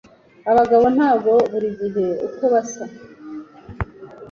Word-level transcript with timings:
Abagabo 0.51 0.85
ntabwo 0.95 1.31
buri 1.51 1.69
gihe 1.79 2.05
uko 2.27 2.43
basa. 2.53 2.83